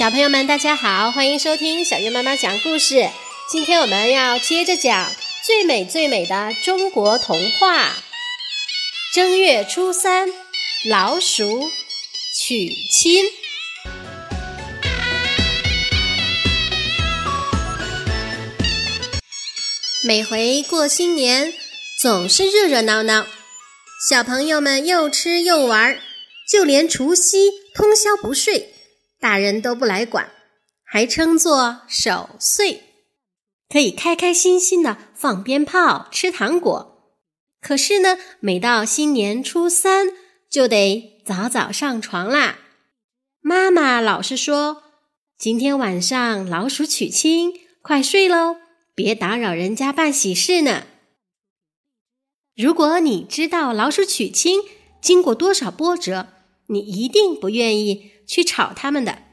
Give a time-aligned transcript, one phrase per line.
[0.00, 3.10] 小朋友们，大家好，欢迎收听小月妈妈讲故事。
[3.50, 5.12] 今天我们要接着讲
[5.44, 7.96] 最美最美的中国童话。
[9.12, 10.30] 正月初三，
[10.88, 11.68] 老鼠
[12.34, 13.26] 娶亲。
[20.02, 21.52] 每回过新年，
[22.00, 23.26] 总是热热闹闹，
[24.08, 26.00] 小朋友们又吃又玩，
[26.50, 28.72] 就连除夕通宵不睡。
[29.20, 30.30] 大人都不来管，
[30.82, 32.82] 还称作守岁，
[33.68, 37.14] 可以开开心心的放鞭炮、吃糖果。
[37.60, 40.08] 可是呢，每到新年初三，
[40.50, 42.58] 就得早早上床啦。
[43.42, 44.82] 妈妈老是说
[45.38, 48.56] ：“今天晚上老鼠娶亲，快睡喽，
[48.94, 50.84] 别打扰人家办喜事呢。”
[52.56, 54.62] 如果你知道老鼠娶亲
[55.00, 56.28] 经过多少波折，
[56.68, 58.12] 你一定不愿意。
[58.30, 59.24] 去吵他们的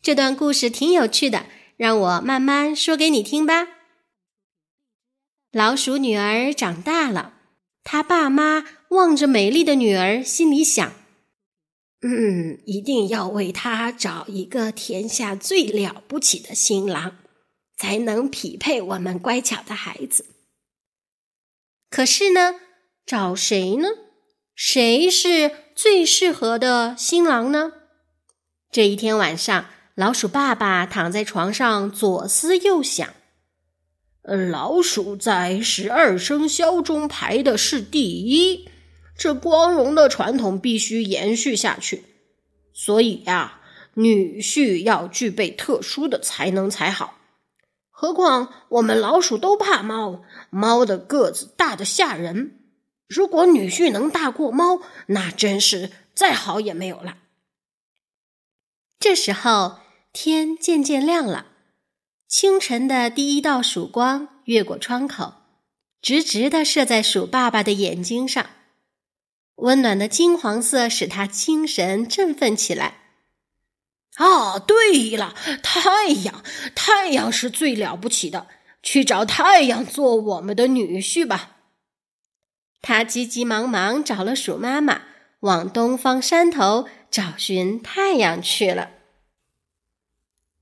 [0.00, 3.66] 这段故事挺有趣的，让我慢慢说给你听吧。
[5.50, 7.34] 老鼠女儿长大了，
[7.82, 10.92] 她爸妈望着美丽的女儿，心里想
[12.02, 17.16] ：“嗯，一定要为她找一个天下最了不起的新郎，
[17.76, 20.26] 才能匹配我们乖巧的孩子。”
[21.90, 22.60] 可是呢，
[23.04, 23.88] 找谁呢？
[24.54, 27.72] 谁是最适合的新郎呢？
[28.72, 33.06] 这一天晚上，老鼠爸爸躺在床上左思右想。
[34.22, 38.70] 老鼠在十二生肖中排的是第一，
[39.14, 42.04] 这光荣的传统必须延续下去。
[42.72, 43.60] 所以呀，
[43.92, 47.18] 女婿要具备特殊的才能才好。
[47.90, 52.58] 何况我们老鼠都怕猫，猫的个子大的吓人。
[53.06, 57.18] 如果女婿能大过猫，那真是再好也没有了。
[59.02, 59.80] 这时候
[60.12, 61.46] 天渐渐亮了，
[62.28, 65.32] 清晨的第一道曙光越过窗口，
[66.00, 68.46] 直直的射在鼠爸爸的眼睛上，
[69.56, 73.00] 温暖的金黄色使他精神振奋起来。
[74.18, 76.44] 啊，对了，太阳，
[76.76, 78.46] 太阳是最了不起的，
[78.84, 81.56] 去找太阳做我们的女婿吧。
[82.80, 85.02] 他急急忙忙找了鼠妈妈，
[85.40, 86.86] 往东方山头。
[87.12, 88.88] 找寻太阳去了。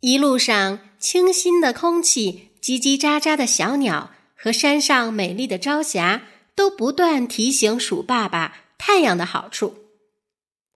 [0.00, 6.22] 一路上，清新的空气、叽叽喳喳的小鸟和山上美丽的朝霞，
[6.54, 9.74] 都不断提醒鼠爸爸太阳的好处。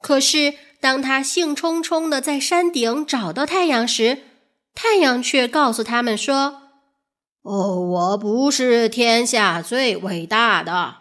[0.00, 4.18] 可是，当他兴冲冲的在山顶找到太阳时，
[4.72, 6.62] 太阳却告诉他们说
[7.42, 10.98] ：“哦，我不是天下最伟大的。”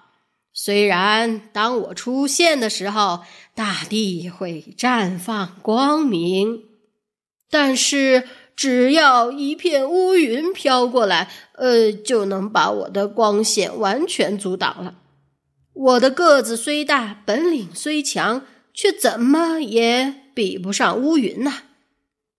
[0.57, 6.63] 虽然当我出现的时候，大地会绽放光明，
[7.49, 8.23] 但是
[8.55, 14.95] 只要一片乌云飘过来，呃，就能把我的光线完全阻挡了。
[15.73, 21.63] 我的个子虽大，本领虽强，却怎么也比不上乌云呐！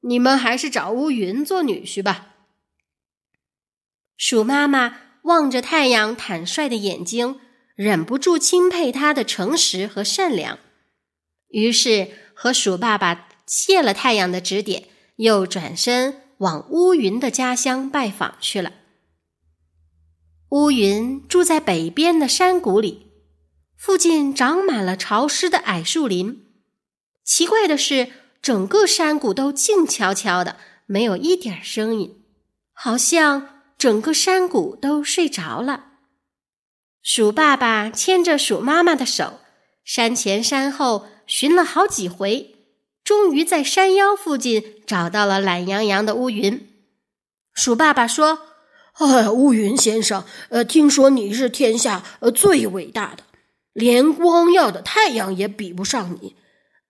[0.00, 2.28] 你们还是找乌云做女婿吧。
[4.16, 7.40] 鼠妈妈望着太阳坦率的眼睛。
[7.76, 10.58] 忍不住钦佩他的诚实和善良，
[11.48, 18.72] 于是和鼠爸爸谢了太阳的指点，又转身往乌云的家乡拜访去了。
[20.50, 23.12] 乌云住在北边的山谷里，
[23.76, 26.46] 附近长满了潮湿的矮树林。
[27.24, 28.08] 奇怪的是，
[28.40, 30.56] 整个山谷都静悄悄的，
[30.86, 32.24] 没有一点声音，
[32.72, 35.95] 好像整个山谷都睡着了。
[37.06, 39.38] 鼠爸爸牵着鼠妈妈的手，
[39.84, 42.56] 山前山后寻了好几回，
[43.04, 46.68] 终于在山腰附近找到了懒洋洋的乌云。
[47.54, 48.40] 鼠爸爸说
[48.98, 53.22] ：“哎，乌云先生，呃，听说你是天下呃最伟大的，
[53.72, 56.34] 连光耀的太阳也比不上你。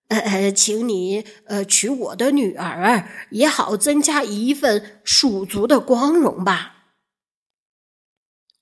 [0.07, 6.87] 呃呃，请你呃娶我的女儿，也好增加一份鼠族的光荣吧。”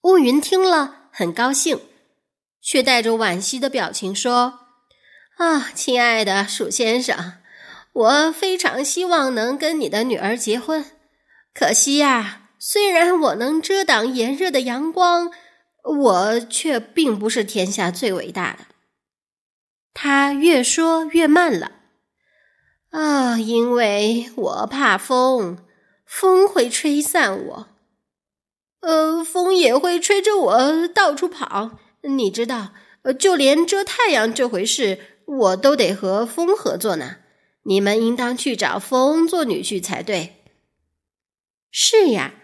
[0.04, 1.04] 乌云听了。
[1.18, 1.80] 很高兴，
[2.62, 4.60] 却带着惋惜的表情说
[5.40, 7.36] ：“啊，亲爱的鼠先生，
[7.94, 10.84] 我非常希望能跟你的女儿结婚。
[11.54, 15.32] 可惜呀，虽然我能遮挡炎热的阳光，
[16.02, 18.66] 我却并不是天下最伟大的。”
[19.96, 21.72] 他越说越慢了。
[22.90, 25.66] 啊，因为我怕风，
[26.06, 27.68] 风会吹散我。
[28.86, 31.80] 呃，风也会吹着我到处跑。
[32.04, 32.74] 你知道，
[33.18, 37.16] 就连遮太阳这回事，我都得和风合作呢。
[37.64, 40.36] 你们应当去找风做女婿才对。
[41.72, 42.36] 是呀，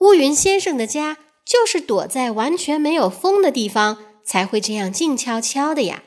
[0.00, 6.02] 乌云先生的家就是躲在完全没有风的地方，才会这样静悄悄的呀。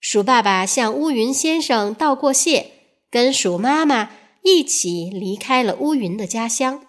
[0.00, 2.72] 鼠爸爸向乌云先生道过谢，
[3.10, 4.08] 跟鼠妈妈
[4.42, 6.87] 一起离开了乌云的家乡。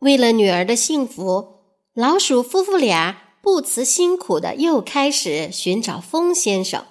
[0.00, 1.62] 为了女儿的幸福，
[1.92, 6.84] 老鼠夫妇俩不辞辛苦的又开始寻找风先生。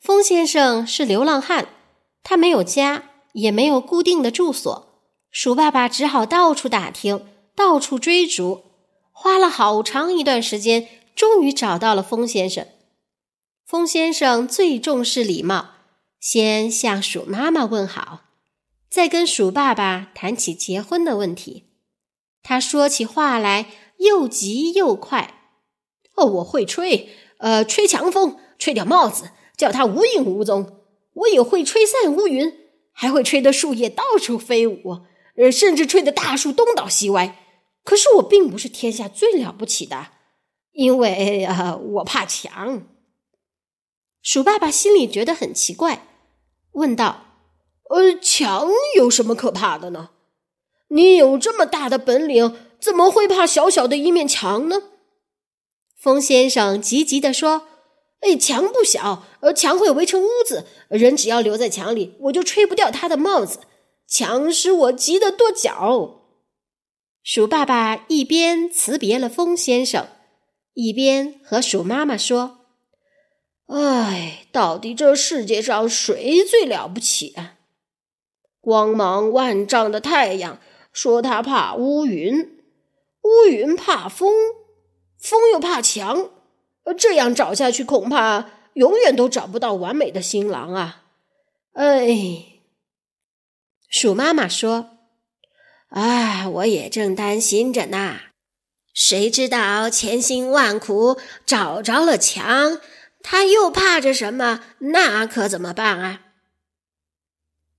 [0.00, 1.68] 风先生是流浪汉，
[2.22, 4.86] 他没有家，也没有固定的住所。
[5.32, 7.26] 鼠爸爸只好到处打听，
[7.56, 8.62] 到处追逐，
[9.10, 12.66] 花了好长一段时间，终于找到了风先生。
[13.66, 15.70] 风先生最重视礼貌，
[16.20, 18.20] 先向鼠妈妈问好，
[18.88, 21.64] 再跟鼠爸爸谈起结婚的问题。
[22.48, 23.66] 他说起话来
[23.96, 25.50] 又急又快。
[26.14, 27.08] 哦，我会吹，
[27.38, 30.84] 呃，吹强风，吹掉帽子，叫它无影无踪。
[31.14, 32.56] 我也会吹散乌云，
[32.92, 35.00] 还会吹得树叶到处飞舞。
[35.36, 37.36] 呃，甚至吹得大树东倒西歪。
[37.82, 40.12] 可是我并不是天下最了不起的，
[40.70, 42.86] 因为啊，我怕强。
[44.22, 46.06] 鼠爸爸心里觉得很奇怪，
[46.74, 47.24] 问道
[47.90, 50.10] ：“呃，强有什么可怕的呢？
[50.88, 54.82] 你有这么大的本领，怎么会怕小小的一面墙呢？”
[55.96, 57.66] 风先生急急地说
[58.20, 63.60] ：“哎，墙不小，呃，墙会围成屋子，人只要留在墙里，我就吹不掉他的帽子。”
[64.08, 66.22] 墙使我急得跺脚。
[67.24, 70.06] 鼠爸爸一边辞别了风先生，
[70.74, 72.60] 一边和鼠妈妈说
[73.66, 77.54] ：“哎，到底这世界上谁最了不起啊？
[78.60, 80.60] 光芒万丈的太阳
[80.96, 82.58] 说他怕乌云，
[83.22, 84.32] 乌云怕风，
[85.18, 86.30] 风又怕墙。
[86.96, 91.02] 这样找下去，恐怕永远都找不到完美的新郎啊！
[91.74, 92.62] 哎。”
[93.90, 94.96] 鼠妈妈说
[95.90, 98.20] ：“哎，我也正担心着呢。
[98.94, 102.80] 谁知道千辛万苦找着了墙，
[103.22, 104.62] 他又怕着什么？
[104.78, 106.22] 那可怎么办啊？”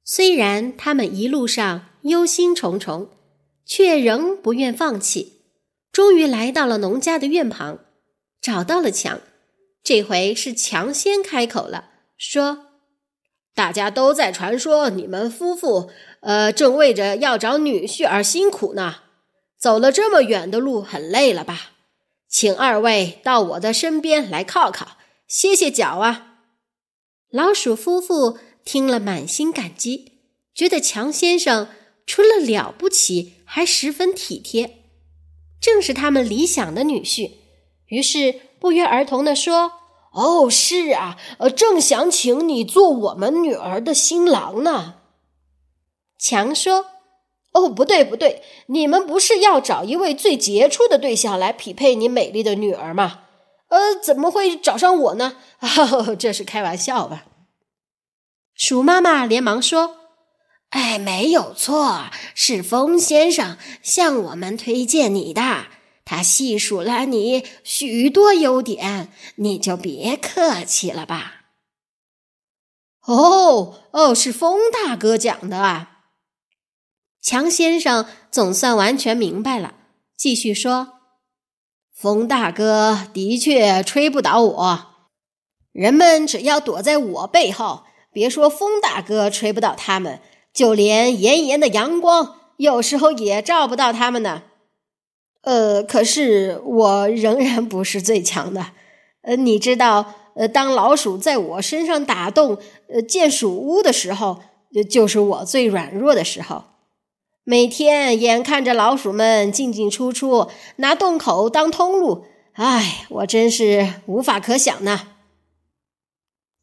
[0.05, 3.07] 虽然他们一路上忧心忡忡，
[3.65, 5.43] 却仍不愿放弃。
[5.91, 7.79] 终于来到了农家的院旁，
[8.41, 9.19] 找到了强。
[9.83, 12.65] 这回是强先开口了，说。
[13.55, 15.89] 大家都在传说你们夫妇，
[16.19, 18.97] 呃，正为着要找女婿而辛苦呢。
[19.57, 21.71] 走了这么远的路，很累了吧？
[22.29, 24.97] 请二位到我的身边来靠靠，
[25.27, 26.41] 歇歇脚啊。
[27.31, 30.11] 老鼠夫妇听了，满心感激，
[30.53, 31.67] 觉得强先生
[32.07, 34.79] 除了了不起，还十分体贴，
[35.61, 37.33] 正是他们理想的女婿。
[37.89, 39.73] 于是不约而同地说。
[40.13, 44.95] 哦，是啊，呃，正想请你做我们女儿的新郎呢。
[46.17, 46.87] 强说
[47.53, 53.25] ：“哦，不对，不对，你们不是要找一位最杰出的对象来匹配你美丽的女儿吗？
[53.67, 55.37] 呃，怎么会找上我呢？
[56.17, 57.25] 这是开玩笑吧？”
[58.55, 59.97] 鼠妈妈连忙说
[60.69, 65.67] ：“哎，没有错，是风先生向我们推荐你的。”
[66.09, 71.47] 他细数了你许多优点，你就别客气了吧。
[73.05, 75.87] 哦哦，是风大哥讲的。
[77.21, 79.73] 强先生总算完全明白了，
[80.15, 80.99] 继续说
[81.93, 84.85] ：“风大哥的确吹不倒我，
[85.73, 90.21] 人们只要躲在我背后，别说风大哥吹不倒他们，
[90.57, 94.41] 就连炎炎的阳光有时候也照不到他们呢。”
[95.45, 98.71] 呃，可是我仍然不是最强的。
[99.21, 102.57] 呃，你知道，呃，当老鼠在我身上打洞，
[102.91, 104.39] 呃，建鼠屋的时候，
[104.89, 106.63] 就是我最软弱的时候。
[107.43, 115.09] 每天眼看着老鼠们进进出出，拿洞口当通路，唉，我真是无法可想呢。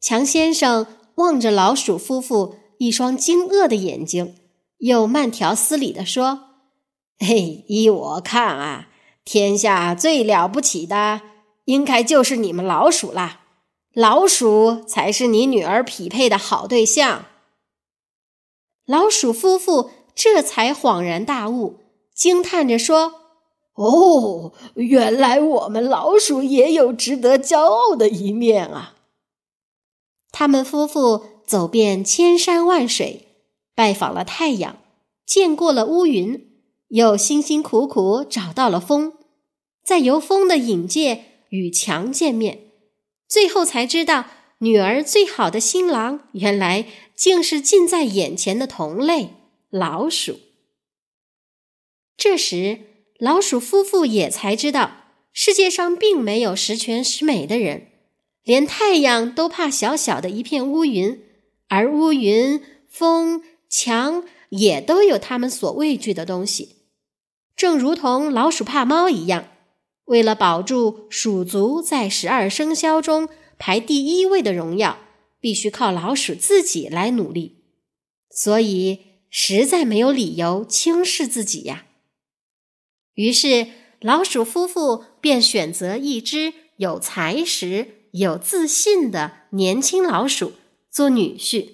[0.01, 0.85] 强先生
[1.15, 4.35] 望着老鼠夫妇一双惊愕的眼睛，
[4.79, 6.41] 又慢条斯理地说。
[7.17, 8.89] 嘿，依我看啊，
[9.23, 11.21] 天下最了不起的，
[11.65, 13.41] 应该就是你们老鼠啦。
[13.93, 17.25] 老鼠才是你女儿匹配的好对象。
[18.85, 21.79] 老鼠夫妇这才恍然大悟，
[22.13, 23.13] 惊叹着说
[23.75, 28.95] ：“哦，原来我们老鼠也有值得骄傲的一面啊！”
[30.31, 33.27] 他们夫妇走遍千山万水，
[33.73, 34.77] 拜访了太阳，
[35.25, 36.51] 见过了乌云。
[36.89, 39.13] 又辛辛苦苦找到了风，
[39.83, 42.59] 在由风的引荐与强见面，
[43.27, 44.25] 最后才知道
[44.59, 46.85] 女儿最好的新郎，原来
[47.15, 49.31] 竟是近在眼前的同类——
[49.71, 50.39] 老鼠。
[52.15, 52.79] 这时，
[53.17, 54.91] 老鼠夫妇也才知道，
[55.33, 57.87] 世界上并没有十全十美的人，
[58.43, 61.24] 连太阳都怕小小的一片乌云，
[61.67, 66.75] 而乌云、风、墙也都有他们所畏惧的东西，
[67.55, 69.49] 正如同老鼠怕猫一样。
[70.05, 74.99] 为了保住鼠族在十二生肖中排第一位的荣耀，
[75.39, 77.63] 必须靠老鼠自己来努力，
[78.29, 81.87] 所以实在没有理由轻视自己呀。
[83.15, 83.67] 于是，
[83.99, 90.53] 老鼠夫妇便选择一只有才识、有自信的年轻老鼠
[90.95, 91.71] 做女婿，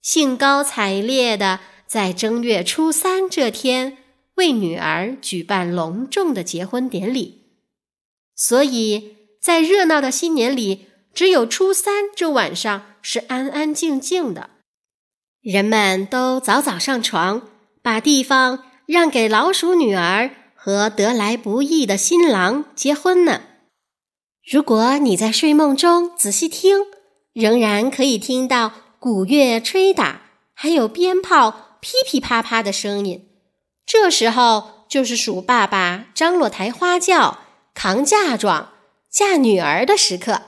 [0.00, 3.98] 兴高采烈的在正月初三这天
[4.36, 7.42] 为女儿举办隆重的结婚典礼。
[8.34, 14.48] 所以在热闹的新年里，只有初三这晚上是安安静静的，
[15.42, 17.46] 人们都早早上床，
[17.82, 23.42] 把地方让给老鼠女儿和得来不易的新郎结婚呢。
[24.50, 26.86] 如果你在睡梦中仔细听，
[27.32, 30.22] 仍然可以听到鼓乐吹打，
[30.54, 33.28] 还有鞭炮噼噼啪啪的声音。
[33.86, 37.38] 这时候就是鼠爸爸张罗抬花轿。
[37.74, 38.70] 扛嫁妆、
[39.10, 40.42] 嫁女儿的时刻，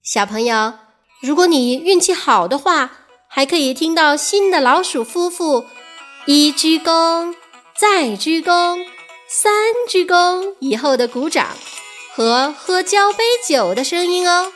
[0.00, 0.74] 小朋友，
[1.20, 5.66] 如果你运气好的话，还可以听到新的老鼠夫妇
[6.26, 7.34] 一鞠躬、
[7.76, 8.78] 再鞠躬、
[9.28, 9.52] 三
[9.88, 11.48] 鞠躬以后的鼓掌
[12.14, 14.52] 和喝交杯酒的声音哦。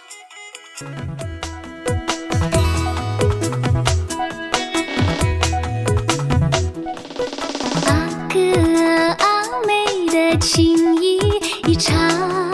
[10.41, 11.19] 情谊。
[11.67, 12.50] 一场。